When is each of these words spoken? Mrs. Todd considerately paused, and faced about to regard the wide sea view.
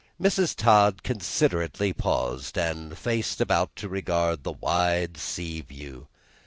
Mrs. 0.19 0.55
Todd 0.55 1.03
considerately 1.03 1.93
paused, 1.93 2.57
and 2.57 2.97
faced 2.97 3.39
about 3.39 3.75
to 3.75 3.87
regard 3.87 4.41
the 4.41 4.51
wide 4.51 5.15
sea 5.15 5.61
view. 5.61 6.07